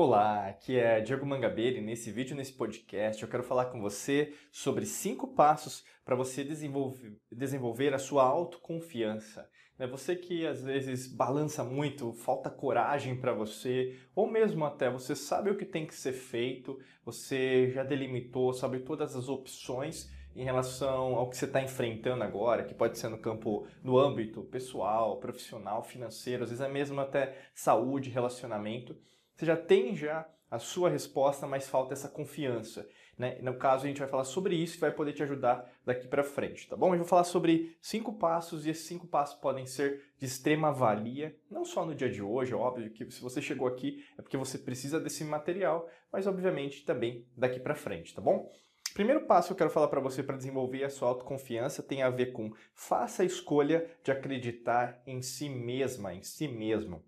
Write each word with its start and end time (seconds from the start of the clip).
Olá, 0.00 0.46
aqui 0.46 0.78
é 0.78 1.00
Diego 1.00 1.26
Mangabeira 1.26 1.78
e 1.78 1.80
nesse 1.80 2.12
vídeo, 2.12 2.36
nesse 2.36 2.52
podcast, 2.52 3.20
eu 3.20 3.28
quero 3.28 3.42
falar 3.42 3.64
com 3.64 3.80
você 3.80 4.32
sobre 4.52 4.86
cinco 4.86 5.34
passos 5.34 5.84
para 6.04 6.14
você 6.14 6.44
desenvolver, 6.44 7.18
desenvolver 7.32 7.92
a 7.92 7.98
sua 7.98 8.22
autoconfiança. 8.22 9.50
É 9.76 9.88
você 9.88 10.14
que 10.14 10.46
às 10.46 10.62
vezes 10.62 11.12
balança 11.12 11.64
muito, 11.64 12.12
falta 12.12 12.48
coragem 12.48 13.20
para 13.20 13.32
você, 13.32 13.98
ou 14.14 14.30
mesmo 14.30 14.64
até 14.64 14.88
você 14.88 15.16
sabe 15.16 15.50
o 15.50 15.56
que 15.56 15.66
tem 15.66 15.84
que 15.84 15.96
ser 15.96 16.12
feito, 16.12 16.78
você 17.04 17.72
já 17.72 17.82
delimitou, 17.82 18.52
sabe 18.52 18.78
todas 18.78 19.16
as 19.16 19.28
opções 19.28 20.08
em 20.32 20.44
relação 20.44 21.16
ao 21.16 21.28
que 21.28 21.36
você 21.36 21.46
está 21.46 21.60
enfrentando 21.60 22.22
agora, 22.22 22.62
que 22.62 22.72
pode 22.72 22.96
ser 22.96 23.08
no 23.08 23.18
campo, 23.18 23.66
no 23.82 23.98
âmbito 23.98 24.44
pessoal, 24.44 25.18
profissional, 25.18 25.82
financeiro, 25.82 26.44
às 26.44 26.50
vezes 26.50 26.64
é 26.64 26.68
mesmo 26.68 27.00
até 27.00 27.36
saúde, 27.52 28.10
relacionamento. 28.10 28.96
Você 29.38 29.46
já 29.46 29.56
tem 29.56 29.94
já 29.94 30.28
a 30.50 30.58
sua 30.58 30.90
resposta, 30.90 31.46
mas 31.46 31.68
falta 31.68 31.92
essa 31.92 32.08
confiança. 32.08 32.88
Né? 33.16 33.38
No 33.40 33.54
caso, 33.56 33.84
a 33.84 33.86
gente 33.88 34.00
vai 34.00 34.08
falar 34.08 34.24
sobre 34.24 34.56
isso 34.56 34.76
e 34.76 34.80
vai 34.80 34.90
poder 34.90 35.12
te 35.12 35.22
ajudar 35.22 35.64
daqui 35.86 36.08
para 36.08 36.24
frente, 36.24 36.66
tá 36.68 36.76
bom? 36.76 36.92
Eu 36.92 36.98
vou 36.98 37.06
falar 37.06 37.22
sobre 37.22 37.76
cinco 37.80 38.12
passos 38.14 38.66
e 38.66 38.70
esses 38.70 38.84
cinco 38.84 39.06
passos 39.06 39.38
podem 39.38 39.64
ser 39.64 40.02
de 40.18 40.26
extrema 40.26 40.72
valia, 40.72 41.36
não 41.48 41.64
só 41.64 41.86
no 41.86 41.94
dia 41.94 42.10
de 42.10 42.20
hoje, 42.20 42.52
é 42.52 42.56
óbvio 42.56 42.90
que 42.90 43.08
se 43.12 43.22
você 43.22 43.40
chegou 43.40 43.68
aqui 43.68 44.04
é 44.18 44.22
porque 44.22 44.36
você 44.36 44.58
precisa 44.58 44.98
desse 44.98 45.22
material, 45.24 45.88
mas 46.12 46.26
obviamente 46.26 46.84
também 46.84 47.24
daqui 47.36 47.60
para 47.60 47.76
frente, 47.76 48.12
tá 48.12 48.20
bom? 48.20 48.50
Primeiro 48.94 49.24
passo 49.26 49.48
que 49.48 49.52
eu 49.52 49.58
quero 49.58 49.70
falar 49.70 49.86
para 49.86 50.00
você 50.00 50.20
para 50.20 50.36
desenvolver 50.36 50.82
a 50.82 50.90
sua 50.90 51.10
autoconfiança 51.10 51.80
tem 51.80 52.02
a 52.02 52.10
ver 52.10 52.32
com 52.32 52.52
faça 52.74 53.22
a 53.22 53.26
escolha 53.26 53.88
de 54.02 54.10
acreditar 54.10 55.00
em 55.06 55.22
si 55.22 55.48
mesma, 55.48 56.12
em 56.12 56.22
si 56.22 56.48
mesmo. 56.48 57.04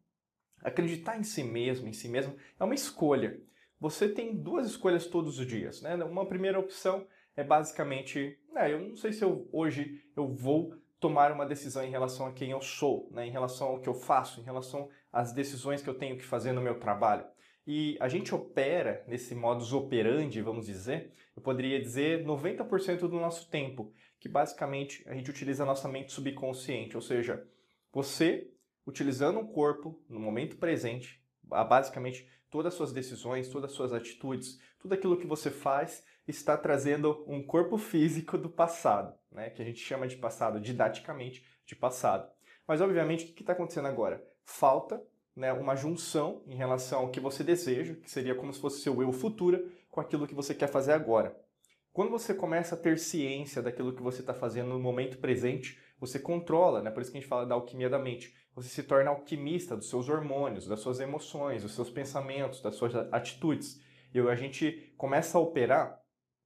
Acreditar 0.63 1.19
em 1.19 1.23
si 1.23 1.43
mesmo, 1.43 1.89
em 1.89 1.93
si 1.93 2.09
mesmo, 2.09 2.35
é 2.59 2.65
uma 2.65 2.75
escolha. 2.75 3.41
Você 3.81 4.09
tem 4.09 4.35
duas 4.37 4.67
escolhas 4.67 5.07
todos 5.07 5.39
os 5.39 5.47
dias. 5.47 5.81
Né? 5.81 5.95
Uma 5.97 6.27
primeira 6.27 6.59
opção 6.59 7.07
é 7.37 7.43
basicamente, 7.43 8.39
né, 8.53 8.73
eu 8.73 8.81
não 8.81 8.97
sei 8.97 9.13
se 9.13 9.25
eu, 9.25 9.49
hoje 9.53 10.03
eu 10.15 10.29
vou 10.29 10.75
tomar 10.99 11.33
uma 11.33 11.47
decisão 11.47 11.83
em 11.83 11.91
relação 11.91 12.27
a 12.27 12.33
quem 12.33 12.51
eu 12.51 12.61
sou, 12.61 13.09
né, 13.11 13.27
em 13.27 13.31
relação 13.31 13.69
ao 13.69 13.81
que 13.81 13.89
eu 13.89 13.95
faço, 13.95 14.41
em 14.41 14.45
relação 14.45 14.91
às 15.11 15.33
decisões 15.33 15.83
que 15.83 15.89
eu 15.89 15.95
tenho 15.95 16.19
que 16.19 16.25
fazer 16.25 16.53
no 16.53 16.61
meu 16.61 16.79
trabalho. 16.79 17.25
E 17.67 17.97
a 18.01 18.09
gente 18.09 18.35
opera 18.35 19.03
nesse 19.07 19.35
modus 19.35 19.73
operandi, 19.73 20.43
vamos 20.43 20.67
dizer, 20.67 21.13
eu 21.35 21.43
poderia 21.43 21.81
dizer 21.81 22.25
90% 22.25 23.01
do 23.01 23.21
nosso 23.21 23.49
tempo, 23.49 23.93
que 24.19 24.29
basicamente 24.29 25.03
a 25.07 25.15
gente 25.15 25.31
utiliza 25.31 25.63
a 25.63 25.67
nossa 25.67 25.89
mente 25.89 26.13
subconsciente, 26.13 26.97
ou 26.97 27.03
seja, 27.03 27.47
você 27.93 28.51
utilizando 28.87 29.41
o 29.41 29.49
corpo 29.49 30.03
no 30.09 30.21
momento 30.21 30.57
presente, 30.57 31.23
basicamente 31.43 32.29
todas 32.51 32.73
as 32.73 32.77
suas 32.77 32.93
decisões, 32.93 33.49
todas 33.49 33.71
as 33.71 33.77
suas 33.77 33.93
atitudes, 33.93 34.59
tudo 34.79 34.95
aquilo 34.95 35.17
que 35.17 35.27
você 35.27 35.51
faz 35.51 36.05
está 36.27 36.57
trazendo 36.57 37.25
um 37.27 37.43
corpo 37.43 37.77
físico 37.77 38.39
do 38.39 38.49
passado, 38.49 39.15
né? 39.31 39.51
que 39.51 39.63
a 39.63 39.65
gente 39.65 39.81
chama 39.81 40.07
de 40.07 40.17
passado, 40.17 40.61
didaticamente 40.61 41.45
de 41.67 41.77
passado. 41.77 42.31
Mas, 42.67 42.81
obviamente, 42.81 43.25
o 43.25 43.35
que 43.35 43.43
está 43.43 43.53
acontecendo 43.53 43.89
agora? 43.89 44.25
Falta 44.45 45.03
né, 45.35 45.53
uma 45.53 45.75
junção 45.75 46.43
em 46.47 46.55
relação 46.55 47.01
ao 47.01 47.11
que 47.11 47.21
você 47.21 47.43
deseja, 47.43 47.95
que 47.95 48.11
seria 48.11 48.35
como 48.35 48.53
se 48.53 48.61
fosse 48.61 48.81
seu 48.81 49.01
eu 49.03 49.13
futuro, 49.13 49.71
com 49.91 50.01
aquilo 50.01 50.27
que 50.27 50.35
você 50.35 50.55
quer 50.55 50.69
fazer 50.69 50.93
agora. 50.93 51.37
Quando 51.93 52.11
você 52.11 52.33
começa 52.33 52.75
a 52.75 52.79
ter 52.79 52.99
ciência 52.99 53.61
daquilo 53.61 53.95
que 53.95 54.03
você 54.03 54.21
está 54.21 54.33
fazendo 54.33 54.69
no 54.69 54.79
momento 54.79 55.19
presente, 55.19 55.79
você 55.99 56.19
controla, 56.19 56.81
né? 56.83 56.91
por 56.91 57.03
isso 57.03 57.11
que 57.11 57.19
a 57.19 57.21
gente 57.21 57.29
fala 57.29 57.45
da 57.45 57.55
alquimia 57.55 57.91
da 57.91 57.99
mente. 57.99 58.35
Você 58.55 58.69
se 58.69 58.83
torna 58.85 59.11
alquimista 59.11 59.77
dos 59.77 59.89
seus 59.89 60.09
hormônios, 60.09 60.67
das 60.67 60.81
suas 60.81 61.01
emoções, 61.01 61.63
dos 61.63 61.75
seus 61.75 61.91
pensamentos, 61.91 62.63
das 62.63 62.77
suas 62.77 62.95
atitudes. 63.13 63.81
E 64.15 64.19
a 64.19 64.35
gente 64.35 64.93
começa 64.97 65.37
a 65.37 65.41
operar 65.41 66.01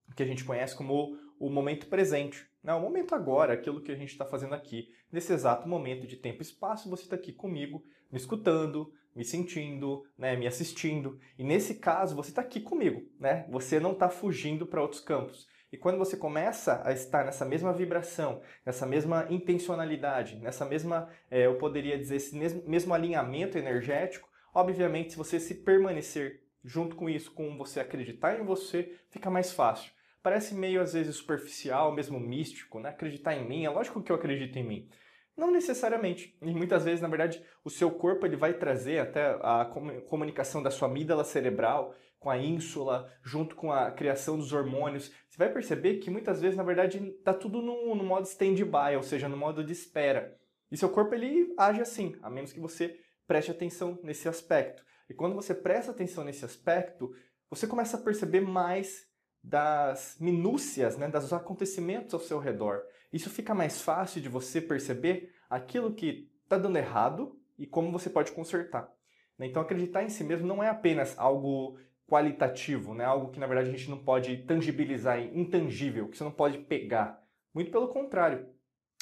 o 0.09 0.15
que 0.15 0.23
a 0.23 0.27
gente 0.27 0.45
conhece 0.45 0.75
como 0.77 1.19
o 1.39 1.51
momento 1.51 1.87
presente. 1.89 2.47
Né? 2.63 2.73
O 2.73 2.81
momento 2.81 3.15
agora, 3.15 3.53
aquilo 3.53 3.83
que 3.83 3.93
a 3.93 3.97
gente 3.97 4.11
está 4.11 4.25
fazendo 4.25 4.55
aqui. 4.55 4.89
Nesse 5.13 5.33
exato 5.33 5.69
momento 5.69 6.07
de 6.07 6.17
tempo 6.17 6.41
e 6.41 6.43
espaço, 6.43 6.89
você 6.89 7.03
está 7.03 7.17
aqui 7.17 7.33
comigo, 7.33 7.85
me 8.11 8.19
escutando, 8.19 8.93
me 9.15 9.25
sentindo, 9.25 10.05
né, 10.19 10.37
me 10.37 10.47
assistindo. 10.47 11.19
E 11.39 11.45
nesse 11.45 11.77
caso, 11.77 12.17
você 12.17 12.31
está 12.31 12.43
aqui 12.43 12.61
comigo. 12.61 13.03
Né? 13.19 13.47
Você 13.51 13.79
não 13.79 13.93
está 13.93 14.09
fugindo 14.09 14.67
para 14.67 14.83
outros 14.83 15.01
campos. 15.01 15.47
E 15.73 15.77
quando 15.77 15.99
você 15.99 16.17
começa 16.17 16.83
a 16.85 16.93
estar 16.93 17.25
nessa 17.25 17.45
mesma 17.45 17.73
vibração, 17.73 18.41
nessa 18.65 18.87
mesma 18.87 19.27
intencionalidade, 19.29 20.37
nessa 20.37 20.65
mesma, 20.65 21.09
é, 21.29 21.47
eu 21.47 21.59
poderia 21.59 21.99
dizer, 21.99 22.17
esse 22.17 22.37
mesmo, 22.37 22.63
mesmo 22.65 22.95
alinhamento 22.95 23.59
energético, 23.59 24.29
obviamente, 24.55 25.13
se 25.13 25.19
você 25.19 25.41
se 25.41 25.65
permanecer 25.65 26.45
junto 26.65 26.95
com 26.95 27.11
isso, 27.11 27.33
com 27.33 27.59
você 27.59 27.81
acreditar 27.81 28.39
em 28.39 28.45
você, 28.45 28.97
fica 29.11 29.29
mais 29.29 29.53
fácil. 29.53 29.93
Parece 30.23 30.55
meio 30.55 30.81
às 30.81 30.95
vezes 30.95 31.17
superficial, 31.17 31.93
mesmo 31.93 32.19
místico, 32.19 32.79
né? 32.79 32.91
Acreditar 32.91 33.35
em 33.35 33.47
mim, 33.47 33.65
é 33.65 33.71
lógico 33.71 34.01
que 34.03 34.13
eu 34.13 34.17
acredito 34.17 34.57
em 34.57 34.65
mim. 34.65 34.89
Não 35.37 35.50
necessariamente. 35.50 36.37
E 36.41 36.55
muitas 36.55 36.84
vezes, 36.84 37.00
na 37.00 37.09
verdade, 37.09 37.45
o 37.65 37.71
seu 37.71 37.91
corpo 37.91 38.25
ele 38.25 38.37
vai 38.37 38.55
trazer 38.55 38.99
até 39.00 39.37
a 39.43 39.65
comunicação 40.09 40.62
da 40.62 40.71
sua 40.71 40.89
amígdala 40.89 41.25
cerebral 41.25 41.95
com 42.21 42.31
a 42.31 42.39
ínsula, 42.39 43.12
junto 43.22 43.55
com 43.55 43.71
a 43.71 43.91
criação 43.91 44.39
dos 44.39 44.53
hormônios. 44.53 45.12
Você 45.28 45.37
vai 45.37 45.53
perceber 45.53 45.99
que 45.99 46.11
muitas 46.11 46.41
vezes, 46.41 46.56
na 46.56 46.62
verdade, 46.62 46.99
está 47.19 47.34
tudo 47.34 47.61
no, 47.61 47.94
no 47.94 48.05
modo 48.05 48.27
stand-by, 48.27 48.97
ou 48.97 49.03
seja, 49.03 49.28
no 49.28 49.37
modo 49.37 49.62
de 49.62 49.73
espera. 49.73 50.34
E 50.71 50.77
seu 50.77 50.89
corpo 50.89 51.15
ele 51.15 51.53
age 51.59 51.83
assim, 51.83 52.17
a 52.23 52.31
menos 52.31 52.53
que 52.53 52.61
você 52.61 52.99
preste 53.27 53.50
atenção 53.50 53.99
nesse 54.03 54.28
aspecto. 54.28 54.83
E 55.09 55.15
quando 55.15 55.34
você 55.34 55.55
presta 55.55 55.91
atenção 55.91 56.25
nesse 56.25 56.44
aspecto, 56.44 57.15
você 57.50 57.67
começa 57.67 57.97
a 57.97 58.00
perceber 58.00 58.41
mais 58.41 59.06
das 59.44 60.16
minúcias, 60.19 60.97
né, 60.97 61.06
dos 61.06 61.32
acontecimentos 61.32 62.15
ao 62.15 62.21
seu 62.21 62.38
redor. 62.38 62.82
Isso 63.12 63.28
fica 63.28 63.55
mais 63.55 63.82
fácil 63.82 64.22
de 64.22 64.28
você 64.28 64.59
perceber 64.60 65.34
aquilo 65.50 65.94
que 65.94 66.31
está 66.43 66.56
dando 66.56 66.78
errado 66.78 67.38
e 67.59 67.66
como 67.66 67.93
você 67.93 68.09
pode 68.09 68.32
consertar. 68.32 68.91
Né? 69.38 69.47
Então, 69.47 69.60
acreditar 69.60 70.03
em 70.03 70.09
si 70.09 70.25
mesmo 70.25 70.47
não 70.47 70.62
é 70.62 70.69
apenas 70.69 71.16
algo 71.19 71.78
qualitativo, 72.09 72.94
né? 72.94 73.05
algo 73.05 73.31
que 73.31 73.38
na 73.38 73.47
verdade 73.47 73.69
a 73.69 73.72
gente 73.72 73.91
não 73.91 74.03
pode 74.03 74.38
tangibilizar, 74.38 75.21
intangível, 75.21 76.09
que 76.09 76.16
você 76.16 76.25
não 76.25 76.32
pode 76.32 76.59
pegar. 76.59 77.22
Muito 77.53 77.71
pelo 77.71 77.88
contrário, 77.88 78.49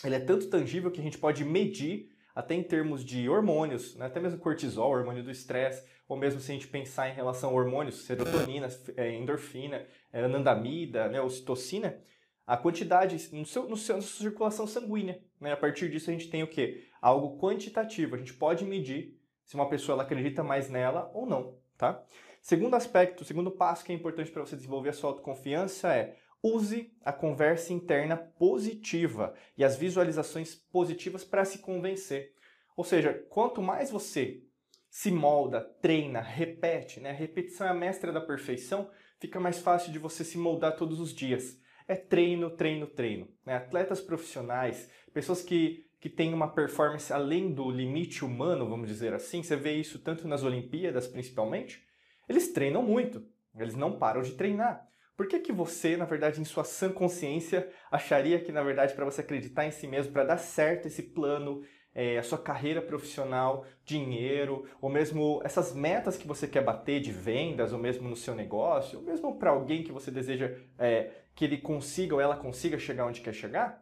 ele 0.05 0.17
é 0.17 0.21
tanto 0.21 0.51
tangível 0.51 0.91
que 0.91 1.01
a 1.01 1.05
gente 1.05 1.19
pode 1.19 1.45
medir 1.45 2.12
até 2.35 2.55
em 2.55 2.63
termos 2.63 3.05
de 3.05 3.29
hormônios, 3.29 3.97
né? 3.97 4.07
até 4.07 4.21
mesmo 4.21 4.39
cortisol, 4.39 4.91
hormônio 4.91 5.23
do 5.23 5.31
estresse, 5.31 5.87
ou 6.09 6.17
mesmo 6.17 6.41
se 6.41 6.51
a 6.51 6.55
gente 6.55 6.69
pensar 6.69 7.09
em 7.09 7.15
relação 7.15 7.51
a 7.51 7.53
hormônios, 7.53 8.05
serotonina, 8.05 8.69
é, 8.97 9.15
endorfina, 9.15 9.87
é, 10.13 10.25
anandamida, 10.25 11.09
né, 11.09 11.21
ocitocina, 11.21 11.99
a 12.47 12.57
quantidade 12.57 13.17
no 13.33 13.47
seu, 13.47 13.69
no 13.69 13.77
seu, 13.77 13.97
na 13.97 14.03
sua 14.03 14.25
circulação 14.25 14.67
sanguínea. 14.67 15.23
Né? 15.41 15.53
A 15.53 15.57
partir 15.57 15.89
disso 15.91 16.11
a 16.11 16.13
gente 16.13 16.29
tem 16.29 16.43
o 16.43 16.49
quê? 16.49 16.85
Algo 17.01 17.39
quantitativo. 17.39 18.15
A 18.15 18.19
gente 18.19 18.35
pode 18.35 18.65
medir 18.65 19.19
se 19.45 19.55
uma 19.55 19.69
pessoa 19.69 19.95
ela 19.95 20.03
acredita 20.03 20.43
mais 20.43 20.69
nela 20.69 21.11
ou 21.15 21.27
não. 21.27 21.57
Tá? 21.79 22.05
Segundo 22.41 22.75
aspecto, 22.75 23.25
segundo 23.25 23.51
passo 23.51 23.85
que 23.85 23.93
é 23.93 23.95
importante 23.95 24.31
para 24.31 24.45
você 24.45 24.57
desenvolver 24.57 24.91
a 24.91 24.93
sua 24.93 25.11
autoconfiança 25.11 25.95
é 25.95 26.17
use 26.43 26.93
a 27.05 27.13
conversa 27.13 27.73
interna 27.73 28.17
positiva 28.17 29.35
e 29.57 29.65
as 29.65 29.77
visualizações 29.77 30.55
positivas 30.55 31.25
para 31.25 31.45
se 31.45 31.59
convencer. 31.59 32.35
Ou 32.77 32.85
seja, 32.85 33.13
quanto 33.29 33.63
mais 33.63 33.91
você 33.91 34.43
se 34.91 35.11
molda, 35.11 35.61
treina, 35.81 36.21
repete, 36.21 37.01
né? 37.01 37.11
A 37.11 37.15
repetição 37.15 37.67
é 37.67 37.71
a 37.71 37.75
mestra 37.75 38.13
da 38.13 38.21
perfeição, 38.21 38.91
fica 39.19 39.39
mais 39.39 39.59
fácil 39.59 39.93
de 39.93 39.99
você 39.99 40.25
se 40.25 40.37
moldar 40.37 40.77
todos 40.77 41.01
os 41.01 41.15
dias. 41.15 41.59
É 41.87 41.95
treino, 41.95 42.51
treino, 42.51 42.87
treino. 42.87 43.29
Né? 43.45 43.57
Atletas 43.57 44.01
profissionais, 44.01 44.91
pessoas 45.13 45.43
que, 45.43 45.87
que 46.01 46.09
têm 46.09 46.35
uma 46.35 46.53
performance 46.53 47.13
além 47.13 47.53
do 47.53 47.71
limite 47.71 48.25
humano, 48.25 48.69
vamos 48.69 48.89
dizer 48.89 49.15
assim, 49.15 49.43
você 49.43 49.57
vê 49.57 49.77
isso 49.77 49.99
tanto 49.99 50.29
nas 50.29 50.43
Olimpíadas 50.43 51.07
principalmente, 51.07 51.87
eles 52.29 52.53
treinam 52.53 52.83
muito, 52.83 53.25
eles 53.59 53.75
não 53.75 53.99
param 53.99 54.23
de 54.23 54.33
treinar. 54.33 54.87
Por 55.23 55.29
que, 55.29 55.39
que 55.39 55.53
você, 55.53 55.97
na 55.97 56.05
verdade, 56.05 56.41
em 56.41 56.45
sua 56.45 56.65
sã 56.65 56.91
consciência, 56.91 57.71
acharia 57.93 58.41
que, 58.41 58.51
na 58.51 58.61
verdade, 58.61 58.93
para 58.93 59.05
você 59.05 59.21
acreditar 59.21 59.65
em 59.65 59.71
si 59.71 59.87
mesmo, 59.87 60.13
para 60.13 60.25
dar 60.25 60.37
certo 60.37 60.87
esse 60.87 61.01
plano, 61.01 61.63
é, 61.95 62.19
a 62.19 62.25
sua 62.25 62.39
carreira 62.39 62.83
profissional, 62.83 63.65
dinheiro, 63.85 64.69
ou 64.81 64.91
mesmo 64.91 65.41
essas 65.45 65.73
metas 65.73 66.17
que 66.17 66.27
você 66.27 66.49
quer 66.49 66.65
bater 66.65 67.01
de 67.01 67.13
vendas, 67.13 67.73
ou 67.73 67.79
mesmo 67.79 68.09
no 68.09 68.17
seu 68.17 68.35
negócio, 68.35 68.99
ou 68.99 69.05
mesmo 69.05 69.39
para 69.39 69.51
alguém 69.51 69.85
que 69.85 69.93
você 69.93 70.11
deseja 70.11 70.57
é, 70.77 71.13
que 71.37 71.45
ele 71.45 71.59
consiga 71.59 72.17
ou 72.17 72.21
ela 72.21 72.37
consiga 72.37 72.77
chegar 72.77 73.07
onde 73.07 73.21
quer 73.21 73.33
chegar, 73.33 73.81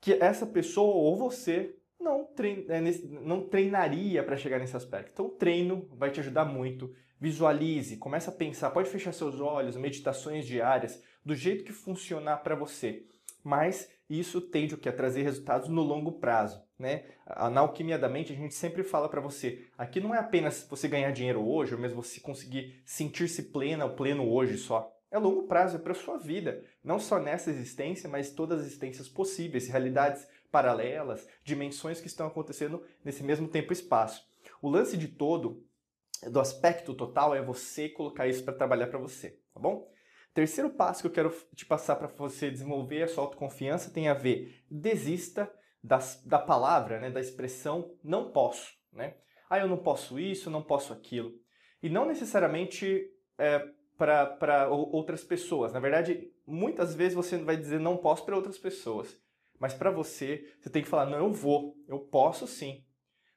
que 0.00 0.14
essa 0.14 0.46
pessoa 0.46 0.94
ou 0.94 1.14
você 1.14 1.76
não, 2.00 2.24
trein, 2.24 2.64
é, 2.70 2.80
não 3.20 3.46
treinaria 3.46 4.22
para 4.22 4.38
chegar 4.38 4.58
nesse 4.58 4.78
aspecto. 4.78 5.10
Então, 5.12 5.26
o 5.26 5.30
treino 5.30 5.86
vai 5.92 6.10
te 6.10 6.20
ajudar 6.20 6.46
muito. 6.46 6.90
Visualize, 7.20 7.96
comece 7.96 8.28
a 8.28 8.32
pensar, 8.32 8.70
pode 8.70 8.88
fechar 8.88 9.12
seus 9.12 9.40
olhos, 9.40 9.76
meditações 9.76 10.46
diárias, 10.46 11.02
do 11.24 11.34
jeito 11.34 11.64
que 11.64 11.72
funcionar 11.72 12.38
para 12.38 12.54
você. 12.54 13.04
mas 13.44 13.90
isso 14.08 14.40
tende 14.40 14.74
o 14.74 14.78
que 14.78 14.88
a 14.88 14.92
trazer 14.92 15.22
resultados 15.22 15.68
no 15.68 15.82
longo 15.82 16.12
prazo, 16.12 16.62
né? 16.78 17.04
Na 17.26 17.60
alquimia 17.60 17.98
da 17.98 18.08
mente 18.08 18.32
a 18.32 18.36
gente 18.36 18.54
sempre 18.54 18.82
fala 18.82 19.08
para 19.08 19.20
você, 19.20 19.66
aqui 19.76 20.00
não 20.00 20.14
é 20.14 20.18
apenas 20.18 20.66
você 20.68 20.88
ganhar 20.88 21.10
dinheiro 21.12 21.46
hoje, 21.46 21.74
ou 21.74 21.80
mesmo 21.80 22.02
você 22.02 22.20
conseguir 22.20 22.80
sentir-se 22.84 23.44
plena 23.44 23.84
ou 23.84 23.94
pleno 23.94 24.30
hoje 24.30 24.56
só. 24.56 24.94
É 25.10 25.18
longo 25.18 25.44
prazo, 25.44 25.76
é 25.76 25.78
para 25.78 25.94
sua 25.94 26.18
vida, 26.18 26.62
não 26.84 26.98
só 26.98 27.18
nessa 27.18 27.50
existência, 27.50 28.08
mas 28.08 28.30
todas 28.30 28.60
as 28.60 28.66
existências 28.66 29.08
possíveis, 29.08 29.68
realidades 29.68 30.26
paralelas, 30.50 31.26
dimensões 31.42 32.00
que 32.00 32.06
estão 32.06 32.26
acontecendo 32.26 32.82
nesse 33.02 33.22
mesmo 33.22 33.48
tempo 33.48 33.72
e 33.72 33.74
espaço. 33.74 34.26
O 34.60 34.68
lance 34.68 34.96
de 34.96 35.08
todo, 35.08 35.64
do 36.30 36.40
aspecto 36.40 36.94
total, 36.94 37.34
é 37.34 37.42
você 37.42 37.88
colocar 37.88 38.26
isso 38.26 38.44
para 38.44 38.54
trabalhar 38.54 38.88
para 38.88 38.98
você, 38.98 39.38
tá 39.52 39.60
bom? 39.60 39.88
Terceiro 40.34 40.70
passo 40.70 41.00
que 41.00 41.06
eu 41.08 41.12
quero 41.12 41.30
te 41.54 41.66
passar 41.66 41.96
para 41.96 42.08
você 42.08 42.50
desenvolver 42.50 43.02
a 43.02 43.08
sua 43.08 43.24
autoconfiança 43.24 43.90
tem 43.90 44.08
a 44.08 44.14
ver, 44.14 44.64
desista 44.70 45.52
das, 45.82 46.22
da 46.24 46.38
palavra, 46.38 47.00
né, 47.00 47.10
da 47.10 47.20
expressão 47.20 47.96
não 48.04 48.30
posso. 48.30 48.72
Né? 48.92 49.16
Ah, 49.50 49.58
eu 49.58 49.68
não 49.68 49.78
posso 49.78 50.18
isso, 50.18 50.50
não 50.50 50.62
posso 50.62 50.92
aquilo. 50.92 51.32
E 51.82 51.88
não 51.88 52.06
necessariamente 52.06 53.10
é, 53.38 53.68
para 53.96 54.68
outras 54.68 55.24
pessoas. 55.24 55.72
Na 55.72 55.80
verdade, 55.80 56.30
muitas 56.46 56.94
vezes 56.94 57.14
você 57.14 57.36
vai 57.38 57.56
dizer 57.56 57.80
não 57.80 57.96
posso 57.96 58.24
para 58.24 58.36
outras 58.36 58.58
pessoas. 58.58 59.20
Mas 59.58 59.74
para 59.74 59.90
você, 59.90 60.54
você 60.60 60.70
tem 60.70 60.82
que 60.82 60.88
falar, 60.88 61.06
não, 61.06 61.18
eu 61.18 61.32
vou, 61.32 61.74
eu 61.88 61.98
posso 61.98 62.46
sim. 62.46 62.84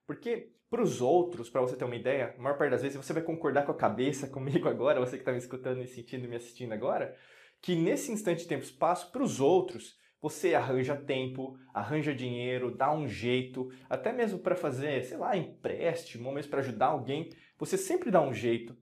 Porque 0.06 0.51
para 0.72 0.82
os 0.82 1.02
outros, 1.02 1.50
para 1.50 1.60
você 1.60 1.76
ter 1.76 1.84
uma 1.84 1.98
ideia, 1.98 2.34
a 2.38 2.42
maior 2.42 2.58
parte 2.58 2.72
das 2.72 2.82
vezes 2.82 2.96
você 2.96 3.12
vai 3.12 3.22
concordar 3.22 3.66
com 3.66 3.74
a 3.74 3.78
cabeça 3.78 4.26
comigo 4.32 4.70
agora, 4.70 5.02
você 5.02 5.18
que 5.18 5.22
está 5.22 5.34
me 5.34 5.38
escutando, 5.38 5.80
me 5.80 5.88
sentindo 5.88 6.24
e 6.24 6.28
me 6.30 6.38
assistindo 6.38 6.72
agora, 6.72 7.14
que 7.62 7.76
nesse 7.76 8.10
instante 8.10 8.44
de 8.44 8.48
tempo 8.48 8.64
e 8.64 8.66
espaço, 8.66 9.12
para 9.12 9.22
os 9.22 9.42
outros, 9.42 10.00
você 10.22 10.56
arranja 10.56 10.96
tempo, 10.96 11.58
arranja 11.74 12.16
dinheiro, 12.16 12.74
dá 12.74 12.90
um 12.94 13.06
jeito, 13.06 13.70
até 13.90 14.14
mesmo 14.14 14.40
para 14.40 14.56
fazer, 14.56 15.04
sei 15.04 15.18
lá, 15.18 15.36
empréstimo, 15.36 16.30
ou 16.30 16.34
mesmo 16.34 16.50
para 16.50 16.62
ajudar 16.62 16.88
alguém, 16.88 17.30
você 17.60 17.78
sempre 17.78 18.10
dá 18.10 18.22
um 18.22 18.34
jeito. 18.34 18.78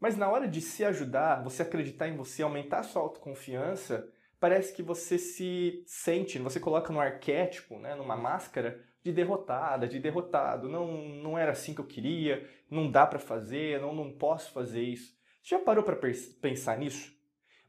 Mas 0.00 0.16
na 0.16 0.30
hora 0.30 0.48
de 0.48 0.62
se 0.62 0.82
ajudar, 0.82 1.44
você 1.44 1.60
acreditar 1.60 2.08
em 2.08 2.16
você, 2.16 2.42
aumentar 2.42 2.78
a 2.78 2.84
sua 2.84 3.02
autoconfiança, 3.02 4.10
parece 4.40 4.72
que 4.72 4.82
você 4.82 5.18
se 5.18 5.82
sente, 5.86 6.38
você 6.38 6.58
coloca 6.58 6.90
no 6.90 7.00
arquétipo, 7.00 7.78
né, 7.78 7.94
numa 7.94 8.16
máscara, 8.16 8.82
de 9.04 9.12
derrotada, 9.12 9.86
de 9.86 10.00
derrotado. 10.00 10.68
Não, 10.68 11.06
não 11.06 11.38
era 11.38 11.52
assim 11.52 11.74
que 11.74 11.80
eu 11.80 11.86
queria, 11.86 12.48
não 12.70 12.90
dá 12.90 13.06
para 13.06 13.18
fazer, 13.18 13.80
não, 13.80 13.94
não 13.94 14.10
posso 14.10 14.50
fazer 14.50 14.82
isso. 14.82 15.14
Você 15.42 15.54
já 15.54 15.58
parou 15.58 15.84
para 15.84 16.00
pensar 16.40 16.78
nisso? 16.78 17.14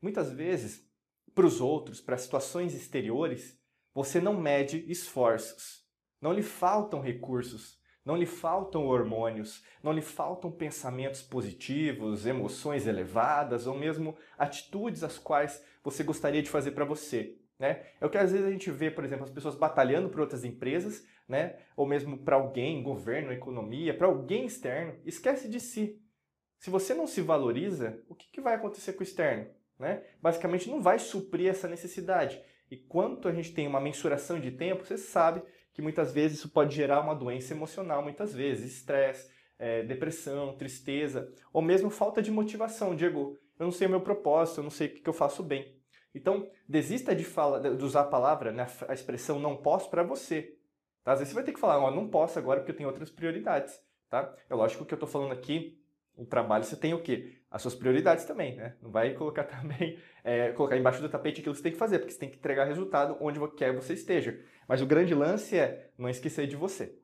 Muitas 0.01 0.31
vezes, 0.31 0.89
para 1.35 1.45
os 1.45 1.59
outros, 1.59 1.99
para 1.99 2.17
situações 2.17 2.73
exteriores, 2.73 3.59
você 3.93 4.21
não 4.21 4.33
mede 4.33 4.89
esforços. 4.89 5.85
Não 6.21 6.31
lhe 6.31 6.41
faltam 6.41 7.01
recursos, 7.01 7.77
não 8.05 8.15
lhe 8.15 8.25
faltam 8.25 8.87
hormônios, 8.87 9.61
não 9.83 9.91
lhe 9.91 10.01
faltam 10.01 10.49
pensamentos 10.49 11.21
positivos, 11.21 12.25
emoções 12.25 12.87
elevadas 12.87 13.67
ou 13.67 13.77
mesmo 13.77 14.17
atitudes 14.37 15.03
as 15.03 15.17
quais 15.17 15.61
você 15.83 16.01
gostaria 16.01 16.41
de 16.41 16.49
fazer 16.49 16.71
para 16.71 16.85
você. 16.85 17.37
Né? 17.57 17.85
É 18.01 18.05
o 18.05 18.09
que 18.09 18.17
às 18.17 18.31
vezes 18.31 18.45
a 18.45 18.51
gente 18.51 18.69
vê, 18.69 18.91
por 18.91 19.03
exemplo, 19.03 19.23
as 19.23 19.31
pessoas 19.31 19.55
batalhando 19.55 20.09
por 20.09 20.19
outras 20.19 20.43
empresas, 20.43 21.07
né? 21.27 21.57
ou 21.75 21.85
mesmo 21.87 22.17
para 22.17 22.35
alguém, 22.35 22.83
governo, 22.83 23.31
economia, 23.31 23.97
para 23.97 24.07
alguém 24.07 24.45
externo, 24.45 24.99
esquece 25.05 25.47
de 25.47 25.59
si. 25.59 26.01
Se 26.59 26.69
você 26.69 26.93
não 26.93 27.07
se 27.07 27.21
valoriza, 27.21 28.01
o 28.09 28.15
que, 28.15 28.29
que 28.31 28.41
vai 28.41 28.55
acontecer 28.55 28.93
com 28.93 29.01
o 29.01 29.03
externo? 29.03 29.49
Né? 29.79 30.03
Basicamente, 30.21 30.69
não 30.69 30.81
vai 30.81 30.99
suprir 30.99 31.49
essa 31.49 31.67
necessidade. 31.67 32.41
E 32.69 32.77
quanto 32.77 33.27
a 33.27 33.31
gente 33.31 33.53
tem 33.53 33.67
uma 33.67 33.79
mensuração 33.79 34.39
de 34.39 34.51
tempo, 34.51 34.85
você 34.85 34.97
sabe 34.97 35.41
que 35.73 35.81
muitas 35.81 36.13
vezes 36.13 36.39
isso 36.39 36.49
pode 36.49 36.75
gerar 36.75 37.01
uma 37.01 37.13
doença 37.13 37.53
emocional, 37.53 38.01
muitas 38.01 38.33
vezes, 38.33 38.77
estresse, 38.77 39.29
é, 39.59 39.83
depressão, 39.83 40.55
tristeza, 40.57 41.31
ou 41.53 41.61
mesmo 41.61 41.89
falta 41.89 42.21
de 42.21 42.31
motivação. 42.31 42.95
Diego, 42.95 43.37
eu 43.59 43.65
não 43.65 43.71
sei 43.71 43.87
o 43.87 43.89
meu 43.89 44.01
propósito, 44.01 44.59
eu 44.59 44.63
não 44.63 44.71
sei 44.71 44.87
o 44.87 44.93
que 44.93 45.07
eu 45.07 45.13
faço 45.13 45.43
bem. 45.43 45.75
Então, 46.15 46.49
desista 46.67 47.13
de, 47.13 47.25
fala, 47.25 47.59
de 47.59 47.83
usar 47.83 48.01
a 48.01 48.05
palavra, 48.05 48.51
né, 48.51 48.65
a 48.87 48.93
expressão 48.93 49.37
não 49.37 49.57
posso 49.57 49.89
para 49.89 50.01
você. 50.01 50.55
Tá? 51.03 51.11
Às 51.11 51.19
vezes 51.19 51.33
você 51.33 51.35
vai 51.35 51.43
ter 51.43 51.51
que 51.51 51.59
falar, 51.59 51.77
ó, 51.77 51.91
não 51.91 52.07
posso 52.07 52.39
agora 52.39 52.61
porque 52.61 52.71
eu 52.71 52.75
tenho 52.75 52.89
outras 52.89 53.11
prioridades. 53.11 53.79
Tá? 54.09 54.33
É 54.49 54.55
lógico 54.55 54.85
que 54.85 54.93
eu 54.93 54.95
estou 54.95 55.09
falando 55.09 55.33
aqui, 55.33 55.77
o 56.17 56.25
trabalho 56.25 56.63
você 56.63 56.77
tem 56.77 56.93
o 56.93 57.01
quê? 57.01 57.33
As 57.51 57.61
suas 57.61 57.75
prioridades 57.75 58.23
também, 58.23 58.55
né? 58.55 58.75
Não 58.81 58.89
vai 58.89 59.13
colocar 59.13 59.43
também, 59.45 59.99
é, 60.23 60.53
colocar 60.53 60.77
embaixo 60.77 61.01
do 61.01 61.09
tapete 61.09 61.41
aquilo 61.41 61.53
que 61.53 61.59
você 61.59 61.63
tem 61.63 61.73
que 61.73 61.77
fazer, 61.77 61.99
porque 61.99 62.13
você 62.13 62.19
tem 62.19 62.29
que 62.29 62.37
entregar 62.37 62.65
resultado 62.65 63.17
onde 63.19 63.39
quer 63.51 63.75
você 63.75 63.93
esteja. 63.93 64.39
Mas 64.67 64.81
o 64.81 64.85
grande 64.85 65.13
lance 65.13 65.57
é 65.57 65.91
não 65.97 66.09
esquecer 66.09 66.47
de 66.47 66.55
você. 66.55 66.97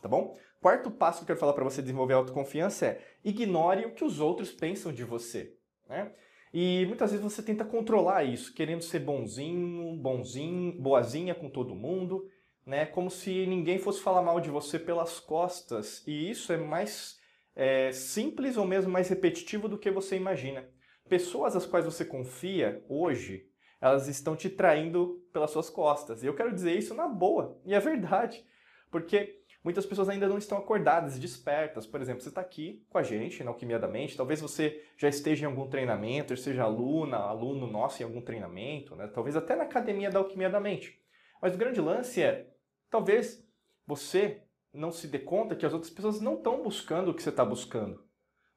Tá 0.00 0.08
bom? 0.08 0.36
Quarto 0.60 0.90
passo 0.90 1.18
que 1.18 1.24
eu 1.24 1.26
quero 1.26 1.38
falar 1.38 1.52
para 1.52 1.64
você 1.64 1.82
desenvolver 1.82 2.14
autoconfiança 2.14 2.86
é 2.86 3.00
ignore 3.22 3.84
o 3.84 3.94
que 3.94 4.04
os 4.04 4.20
outros 4.20 4.50
pensam 4.50 4.92
de 4.92 5.04
você. 5.04 5.54
Né? 5.88 6.12
E 6.52 6.84
muitas 6.86 7.10
vezes 7.10 7.24
você 7.24 7.42
tenta 7.42 7.64
controlar 7.64 8.24
isso, 8.24 8.54
querendo 8.54 8.82
ser 8.82 9.00
bonzinho, 9.00 9.96
bonzinho, 9.96 10.80
boazinha 10.80 11.34
com 11.34 11.50
todo 11.50 11.74
mundo, 11.74 12.26
né? 12.64 12.86
Como 12.86 13.10
se 13.10 13.46
ninguém 13.46 13.78
fosse 13.78 14.00
falar 14.00 14.22
mal 14.22 14.40
de 14.40 14.50
você 14.50 14.78
pelas 14.78 15.20
costas. 15.20 16.02
E 16.06 16.30
isso 16.30 16.52
é 16.52 16.56
mais 16.56 17.18
é, 17.54 17.92
simples 17.92 18.56
ou 18.56 18.66
mesmo 18.66 18.90
mais 18.90 19.08
repetitivo 19.08 19.68
do 19.68 19.78
que 19.78 19.90
você 19.90 20.16
imagina. 20.16 20.68
Pessoas 21.08 21.56
às 21.56 21.66
quais 21.66 21.84
você 21.84 22.04
confia 22.04 22.84
hoje, 22.88 23.46
elas 23.80 24.08
estão 24.08 24.36
te 24.36 24.48
traindo 24.50 25.22
pelas 25.32 25.50
suas 25.50 25.70
costas. 25.70 26.22
E 26.22 26.26
eu 26.26 26.34
quero 26.34 26.54
dizer 26.54 26.76
isso 26.76 26.94
na 26.94 27.08
boa. 27.08 27.60
E 27.64 27.74
é 27.74 27.80
verdade. 27.80 28.44
Porque 28.90 29.37
muitas 29.62 29.86
pessoas 29.86 30.08
ainda 30.08 30.28
não 30.28 30.38
estão 30.38 30.58
acordadas, 30.58 31.18
despertas. 31.18 31.86
Por 31.86 32.00
exemplo, 32.00 32.22
você 32.22 32.28
está 32.28 32.40
aqui 32.40 32.84
com 32.88 32.98
a 32.98 33.02
gente 33.02 33.42
na 33.42 33.50
Alquimia 33.50 33.78
da 33.78 33.88
Mente, 33.88 34.16
talvez 34.16 34.40
você 34.40 34.82
já 34.96 35.08
esteja 35.08 35.44
em 35.44 35.46
algum 35.46 35.68
treinamento, 35.68 36.36
seja 36.36 36.64
aluna, 36.64 37.16
aluno 37.16 37.66
nosso 37.66 38.02
em 38.02 38.04
algum 38.04 38.20
treinamento, 38.20 38.94
né? 38.96 39.08
talvez 39.08 39.36
até 39.36 39.56
na 39.56 39.64
Academia 39.64 40.10
da 40.10 40.18
Alquimia 40.18 40.50
da 40.50 40.60
Mente. 40.60 41.00
Mas 41.40 41.54
o 41.54 41.58
grande 41.58 41.80
lance 41.80 42.22
é, 42.22 42.50
talvez 42.90 43.46
você 43.86 44.42
não 44.72 44.90
se 44.90 45.08
dê 45.08 45.18
conta 45.18 45.56
que 45.56 45.66
as 45.66 45.72
outras 45.72 45.90
pessoas 45.90 46.20
não 46.20 46.34
estão 46.34 46.62
buscando 46.62 47.10
o 47.10 47.14
que 47.14 47.22
você 47.22 47.30
está 47.30 47.44
buscando. 47.44 48.06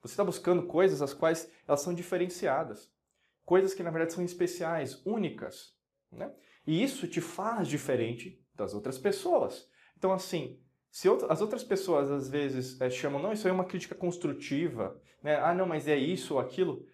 Você 0.01 0.13
está 0.13 0.23
buscando 0.23 0.63
coisas 0.63 1.01
as 1.01 1.13
quais 1.13 1.51
elas 1.67 1.81
são 1.81 1.93
diferenciadas. 1.93 2.91
Coisas 3.45 3.73
que 3.73 3.83
na 3.83 3.91
verdade 3.91 4.13
são 4.13 4.23
especiais, 4.23 5.05
únicas. 5.05 5.75
Né? 6.11 6.31
E 6.65 6.83
isso 6.83 7.07
te 7.07 7.21
faz 7.21 7.67
diferente 7.67 8.43
das 8.55 8.73
outras 8.73 8.97
pessoas. 8.97 9.69
Então, 9.97 10.11
assim, 10.11 10.59
se 10.91 11.07
as 11.29 11.41
outras 11.41 11.63
pessoas 11.63 12.11
às 12.11 12.29
vezes 12.29 12.79
é, 12.81 12.89
chamam, 12.89 13.21
não, 13.21 13.31
isso 13.31 13.47
é 13.47 13.51
uma 13.51 13.63
crítica 13.63 13.95
construtiva, 13.95 15.01
né? 15.23 15.37
ah, 15.37 15.53
não, 15.53 15.65
mas 15.65 15.87
é 15.87 15.95
isso 15.95 16.33
ou 16.33 16.39
aquilo. 16.39 16.85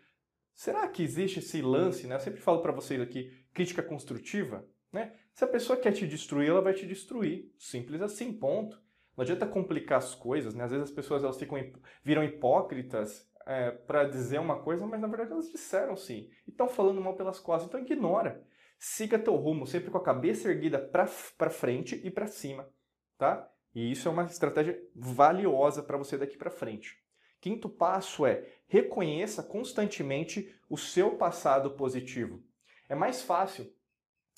Será 0.54 0.88
que 0.88 1.02
existe 1.02 1.40
esse 1.40 1.62
lance? 1.64 2.06
Né? 2.06 2.16
Eu 2.16 2.20
sempre 2.20 2.40
falo 2.40 2.62
para 2.62 2.72
vocês 2.72 3.02
aqui, 3.02 3.32
crítica 3.54 3.82
construtiva. 3.82 4.64
Né? 4.94 5.14
Se 5.34 5.44
a 5.44 5.48
pessoa 5.48 5.80
quer 5.80 5.92
te 5.94 6.08
destruir, 6.08 6.50
ela 6.50 6.62
vai 6.62 6.74
te 6.74 6.86
destruir. 6.86 7.52
Simples 7.58 8.02
assim, 8.02 8.32
ponto. 8.32 8.80
Não 9.16 9.24
adianta 9.24 9.48
complicar 9.48 9.98
as 9.98 10.14
coisas, 10.14 10.54
né? 10.54 10.64
Às 10.64 10.70
vezes 10.70 10.90
as 10.90 10.96
pessoas 10.96 11.24
elas 11.24 11.40
ficam, 11.40 11.58
viram 12.04 12.24
hipócritas 12.24 13.28
é, 13.48 13.72
para 13.72 14.04
dizer 14.04 14.40
uma 14.40 14.62
coisa, 14.62 14.86
mas 14.86 15.02
na 15.02 15.08
verdade 15.08 15.32
elas 15.32 15.50
disseram 15.50 15.96
sim. 15.96 16.30
E 16.46 16.52
estão 16.52 16.68
falando 16.68 17.02
mal 17.02 17.16
pelas 17.16 17.40
costas, 17.40 17.68
então 17.68 17.80
ignora. 17.80 18.46
Siga 18.78 19.18
teu 19.18 19.36
rumo, 19.36 19.66
sempre 19.66 19.90
com 19.90 19.98
a 19.98 20.04
cabeça 20.04 20.50
erguida 20.52 20.78
para 20.78 21.50
frente 21.50 22.00
e 22.04 22.12
para 22.12 22.28
cima, 22.28 22.70
tá? 23.18 23.50
E 23.78 23.92
isso 23.92 24.08
é 24.08 24.12
uma 24.12 24.24
estratégia 24.24 24.82
valiosa 24.96 25.84
para 25.84 26.00
você 26.00 26.18
daqui 26.18 26.36
para 26.36 26.50
frente. 26.50 26.98
Quinto 27.40 27.70
passo 27.70 28.26
é 28.26 28.44
reconheça 28.68 29.44
constantemente 29.44 30.52
o 30.68 30.76
seu 30.76 31.12
passado 31.12 31.70
positivo. 31.70 32.42
É 32.90 32.96
mais 32.96 33.22
fácil 33.22 33.72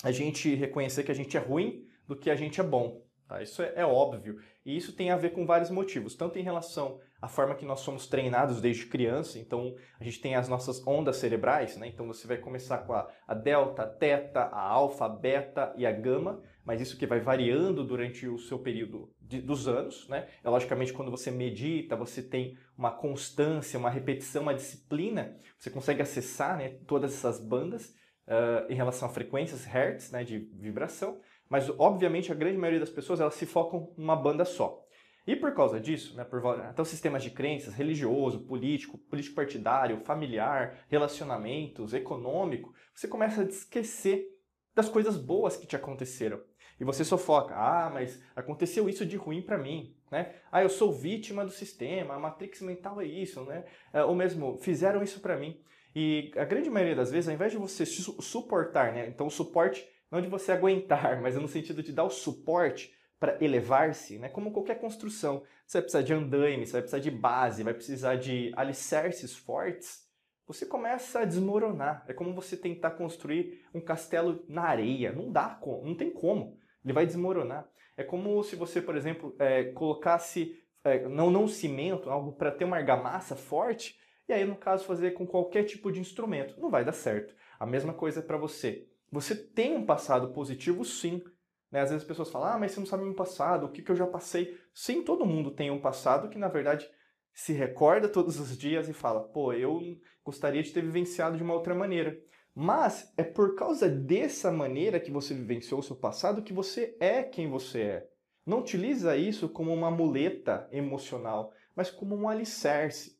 a 0.04 0.12
gente 0.12 0.54
reconhecer 0.54 1.04
que 1.04 1.10
a 1.10 1.14
gente 1.14 1.38
é 1.38 1.40
ruim 1.40 1.86
do 2.06 2.14
que 2.14 2.28
a 2.28 2.36
gente 2.36 2.60
é 2.60 2.62
bom. 2.62 3.02
Tá? 3.26 3.40
Isso 3.40 3.62
é, 3.62 3.72
é, 3.76 3.86
óbvio. 3.86 4.42
E 4.62 4.76
isso 4.76 4.92
tem 4.92 5.10
a 5.10 5.16
ver 5.16 5.30
com 5.30 5.46
vários 5.46 5.70
motivos, 5.70 6.14
tanto 6.14 6.38
em 6.38 6.42
relação 6.42 7.00
à 7.22 7.26
forma 7.26 7.54
que 7.54 7.64
nós 7.64 7.80
somos 7.80 8.06
treinados 8.06 8.60
desde 8.60 8.84
criança, 8.86 9.38
então 9.38 9.74
a 9.98 10.04
gente 10.04 10.20
tem 10.20 10.34
as 10.34 10.48
nossas 10.48 10.86
ondas 10.86 11.16
cerebrais, 11.16 11.78
né? 11.78 11.86
então 11.86 12.06
você 12.06 12.26
vai 12.26 12.36
começar 12.36 12.78
com 12.78 12.92
a, 12.92 13.08
a 13.26 13.32
delta, 13.32 13.84
a 13.84 13.86
teta, 13.86 14.40
a 14.40 14.60
alfa, 14.60 15.06
a 15.06 15.08
beta 15.08 15.72
e 15.76 15.86
a 15.86 15.92
gama, 15.92 16.42
mas 16.64 16.80
isso 16.80 16.96
que 16.96 17.06
vai 17.06 17.20
variando 17.20 17.84
durante 17.84 18.26
o 18.28 18.38
seu 18.38 18.58
período 18.58 19.12
de, 19.20 19.40
dos 19.40 19.66
anos, 19.66 20.08
né? 20.08 20.28
É 20.42 20.50
logicamente 20.50 20.92
quando 20.92 21.10
você 21.10 21.30
medita, 21.30 21.96
você 21.96 22.22
tem 22.22 22.58
uma 22.76 22.90
constância, 22.90 23.78
uma 23.78 23.90
repetição, 23.90 24.42
uma 24.42 24.54
disciplina, 24.54 25.36
você 25.58 25.70
consegue 25.70 26.02
acessar 26.02 26.58
né, 26.58 26.78
todas 26.86 27.14
essas 27.14 27.40
bandas 27.40 27.94
uh, 28.26 28.70
em 28.70 28.74
relação 28.74 29.08
a 29.08 29.12
frequências, 29.12 29.64
hertz, 29.64 30.10
né, 30.10 30.24
de 30.24 30.38
vibração, 30.38 31.20
mas 31.48 31.70
obviamente 31.78 32.30
a 32.30 32.34
grande 32.34 32.58
maioria 32.58 32.80
das 32.80 32.90
pessoas 32.90 33.20
elas 33.20 33.34
se 33.34 33.46
focam 33.46 33.92
numa 33.96 34.16
banda 34.16 34.44
só. 34.44 34.84
E 35.26 35.36
por 35.36 35.54
causa 35.54 35.78
disso, 35.78 36.16
né, 36.16 36.24
por 36.24 36.42
os 36.78 36.88
sistemas 36.88 37.22
de 37.22 37.30
crenças, 37.30 37.74
religioso, 37.74 38.46
político, 38.46 38.98
político 38.98 39.36
partidário, 39.36 40.00
familiar, 40.04 40.78
relacionamentos, 40.88 41.92
econômico, 41.92 42.72
você 42.94 43.06
começa 43.06 43.42
a 43.42 43.44
esquecer 43.44 44.26
das 44.74 44.88
coisas 44.88 45.16
boas 45.16 45.56
que 45.56 45.66
te 45.66 45.76
aconteceram. 45.76 46.40
E 46.80 46.84
você 46.84 47.04
só 47.04 47.18
foca, 47.18 47.54
ah, 47.54 47.90
mas 47.92 48.22
aconteceu 48.34 48.88
isso 48.88 49.04
de 49.04 49.14
ruim 49.14 49.42
para 49.42 49.58
mim, 49.58 49.94
né? 50.10 50.34
Ah, 50.50 50.62
eu 50.62 50.70
sou 50.70 50.90
vítima 50.90 51.44
do 51.44 51.50
sistema, 51.50 52.14
a 52.14 52.18
matrix 52.18 52.62
mental 52.62 53.02
é 53.02 53.04
isso, 53.04 53.44
né? 53.44 53.64
É, 53.92 54.02
ou 54.02 54.14
mesmo, 54.14 54.56
fizeram 54.56 55.02
isso 55.02 55.20
para 55.20 55.36
mim. 55.36 55.60
E 55.94 56.32
a 56.36 56.44
grande 56.44 56.70
maioria 56.70 56.96
das 56.96 57.10
vezes, 57.10 57.28
ao 57.28 57.34
invés 57.34 57.52
de 57.52 57.58
você 57.58 57.84
su 57.84 58.22
suportar, 58.22 58.94
né? 58.94 59.06
Então 59.08 59.26
o 59.26 59.30
suporte 59.30 59.86
não 60.10 60.22
de 60.22 60.28
você 60.28 60.52
aguentar, 60.52 61.20
mas 61.20 61.36
no 61.36 61.46
sentido 61.46 61.82
de 61.82 61.92
dar 61.92 62.04
o 62.04 62.10
suporte 62.10 62.94
para 63.18 63.36
elevar-se, 63.44 64.18
né? 64.18 64.30
Como 64.30 64.50
qualquer 64.50 64.80
construção. 64.80 65.42
Você 65.66 65.78
vai 65.78 65.82
precisar 65.82 66.02
de 66.02 66.14
andaime, 66.14 66.64
você 66.64 66.72
vai 66.72 66.80
precisar 66.80 67.02
de 67.02 67.10
base, 67.10 67.62
vai 67.62 67.74
precisar 67.74 68.16
de 68.16 68.50
alicerces 68.56 69.36
fortes. 69.36 70.08
Você 70.46 70.64
começa 70.64 71.20
a 71.20 71.24
desmoronar. 71.26 72.04
É 72.08 72.14
como 72.14 72.34
você 72.34 72.56
tentar 72.56 72.92
construir 72.92 73.62
um 73.74 73.80
castelo 73.80 74.42
na 74.48 74.62
areia. 74.62 75.12
Não 75.12 75.30
dá, 75.30 75.60
não 75.84 75.94
tem 75.94 76.10
como. 76.10 76.58
Ele 76.84 76.92
vai 76.92 77.06
desmoronar. 77.06 77.68
É 77.96 78.02
como 78.02 78.42
se 78.42 78.56
você, 78.56 78.80
por 78.80 78.96
exemplo, 78.96 79.34
é, 79.38 79.64
colocasse 79.72 80.58
é, 80.84 81.06
não 81.08 81.30
não 81.30 81.46
cimento, 81.46 82.10
algo 82.10 82.32
para 82.32 82.50
ter 82.50 82.64
uma 82.64 82.76
argamassa 82.76 83.36
forte, 83.36 83.98
e 84.28 84.32
aí 84.32 84.44
no 84.44 84.56
caso 84.56 84.84
fazer 84.84 85.12
com 85.12 85.26
qualquer 85.26 85.64
tipo 85.64 85.90
de 85.92 86.00
instrumento, 86.00 86.58
não 86.60 86.70
vai 86.70 86.84
dar 86.84 86.92
certo. 86.92 87.34
A 87.58 87.66
mesma 87.66 87.92
coisa 87.92 88.22
para 88.22 88.38
você. 88.38 88.86
Você 89.12 89.34
tem 89.34 89.76
um 89.76 89.84
passado 89.84 90.32
positivo, 90.32 90.84
sim. 90.84 91.22
Né? 91.70 91.80
Às 91.80 91.90
vezes 91.90 92.02
as 92.02 92.08
pessoas 92.08 92.30
falam, 92.30 92.48
ah, 92.48 92.58
mas 92.58 92.72
você 92.72 92.80
não 92.80 92.86
sabe 92.86 93.04
meu 93.04 93.14
passado, 93.14 93.66
o 93.66 93.70
que, 93.70 93.82
que 93.82 93.90
eu 93.90 93.96
já 93.96 94.06
passei. 94.06 94.58
Sim, 94.72 95.02
todo 95.02 95.26
mundo 95.26 95.50
tem 95.50 95.70
um 95.70 95.80
passado 95.80 96.28
que, 96.28 96.38
na 96.38 96.48
verdade, 96.48 96.88
se 97.32 97.52
recorda 97.52 98.08
todos 98.08 98.38
os 98.38 98.56
dias 98.56 98.88
e 98.88 98.92
fala, 98.92 99.20
pô, 99.20 99.52
eu 99.52 99.80
gostaria 100.24 100.62
de 100.62 100.72
ter 100.72 100.82
vivenciado 100.82 101.36
de 101.36 101.42
uma 101.42 101.54
outra 101.54 101.74
maneira. 101.74 102.18
Mas 102.54 103.12
é 103.16 103.22
por 103.22 103.54
causa 103.54 103.88
dessa 103.88 104.50
maneira 104.50 105.00
que 105.00 105.10
você 105.10 105.34
vivenciou 105.34 105.80
o 105.80 105.82
seu 105.82 105.96
passado 105.96 106.42
que 106.42 106.52
você 106.52 106.96
é 106.98 107.22
quem 107.22 107.48
você 107.48 107.80
é. 107.80 108.10
Não 108.44 108.60
utiliza 108.60 109.16
isso 109.16 109.48
como 109.48 109.72
uma 109.72 109.90
muleta 109.90 110.68
emocional, 110.72 111.52
mas 111.74 111.90
como 111.90 112.16
um 112.16 112.28
alicerce. 112.28 113.18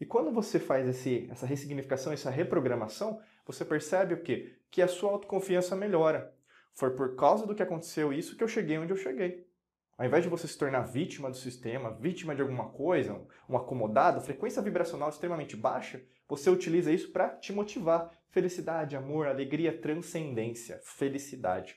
E 0.00 0.06
quando 0.06 0.32
você 0.32 0.58
faz 0.58 0.88
esse, 0.88 1.28
essa 1.30 1.46
ressignificação, 1.46 2.12
essa 2.12 2.30
reprogramação, 2.30 3.20
você 3.46 3.64
percebe 3.64 4.14
o 4.14 4.22
quê? 4.22 4.56
Que 4.70 4.82
a 4.82 4.88
sua 4.88 5.10
autoconfiança 5.10 5.76
melhora. 5.76 6.34
Foi 6.74 6.90
por 6.90 7.14
causa 7.14 7.46
do 7.46 7.54
que 7.54 7.62
aconteceu 7.62 8.12
isso 8.12 8.36
que 8.36 8.42
eu 8.42 8.48
cheguei 8.48 8.78
onde 8.78 8.92
eu 8.92 8.96
cheguei. 8.96 9.46
Ao 9.96 10.06
invés 10.06 10.24
de 10.24 10.30
você 10.30 10.48
se 10.48 10.58
tornar 10.58 10.80
vítima 10.80 11.30
do 11.30 11.36
sistema, 11.36 11.92
vítima 11.92 12.34
de 12.34 12.40
alguma 12.40 12.70
coisa, 12.70 13.20
um 13.48 13.56
acomodado, 13.56 14.20
frequência 14.20 14.62
vibracional 14.62 15.10
extremamente 15.10 15.54
baixa, 15.54 16.02
você 16.32 16.48
utiliza 16.48 16.90
isso 16.90 17.12
para 17.12 17.28
te 17.28 17.52
motivar. 17.52 18.10
Felicidade, 18.30 18.96
amor, 18.96 19.26
alegria, 19.26 19.78
transcendência, 19.78 20.80
felicidade. 20.82 21.76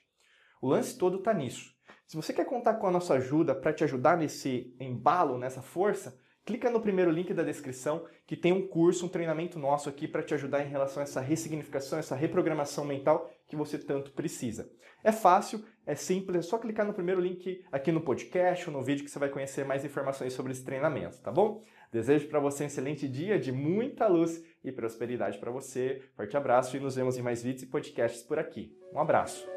O 0.61 0.69
lance 0.69 0.97
todo 0.97 1.17
está 1.17 1.33
nisso. 1.33 1.75
Se 2.07 2.15
você 2.15 2.31
quer 2.31 2.45
contar 2.45 2.75
com 2.75 2.87
a 2.87 2.91
nossa 2.91 3.15
ajuda 3.15 3.53
para 3.53 3.73
te 3.73 3.83
ajudar 3.83 4.15
nesse 4.15 4.73
embalo, 4.79 5.37
nessa 5.37 5.61
força, 5.61 6.17
clica 6.45 6.69
no 6.69 6.79
primeiro 6.79 7.11
link 7.11 7.33
da 7.33 7.43
descrição 7.43 8.07
que 8.25 8.37
tem 8.37 8.53
um 8.53 8.65
curso, 8.65 9.05
um 9.05 9.09
treinamento 9.09 9.59
nosso 9.59 9.89
aqui 9.89 10.07
para 10.07 10.23
te 10.23 10.33
ajudar 10.33 10.63
em 10.63 10.69
relação 10.69 11.01
a 11.01 11.03
essa 11.03 11.19
ressignificação, 11.19 11.99
essa 11.99 12.15
reprogramação 12.15 12.85
mental 12.85 13.29
que 13.47 13.57
você 13.57 13.77
tanto 13.77 14.11
precisa. 14.11 14.71
É 15.03 15.11
fácil, 15.11 15.65
é 15.85 15.95
simples, 15.95 16.37
é 16.37 16.41
só 16.41 16.57
clicar 16.57 16.85
no 16.85 16.93
primeiro 16.93 17.19
link 17.19 17.61
aqui 17.73 17.91
no 17.91 17.99
podcast 17.99 18.69
ou 18.69 18.77
no 18.77 18.81
vídeo 18.81 19.03
que 19.03 19.11
você 19.11 19.19
vai 19.19 19.29
conhecer 19.29 19.65
mais 19.65 19.83
informações 19.83 20.31
sobre 20.31 20.53
esse 20.53 20.63
treinamento, 20.63 21.19
tá 21.21 21.29
bom? 21.29 21.61
Desejo 21.95 22.27
para 22.27 22.41
você 22.41 22.63
um 22.63 22.67
excelente 22.67 23.07
dia 23.07 23.39
de 23.39 23.53
muita 23.53 24.05
luz 24.05 24.43
e 24.61 24.69
prosperidade 24.69 25.37
para 25.37 25.49
você. 25.49 26.01
Forte 26.13 26.35
abraço 26.35 26.75
e 26.75 26.79
nos 26.81 26.97
vemos 26.97 27.17
em 27.17 27.21
mais 27.21 27.41
vídeos 27.41 27.63
e 27.63 27.67
podcasts 27.67 28.21
por 28.21 28.37
aqui. 28.37 28.77
Um 28.93 28.99
abraço. 28.99 29.47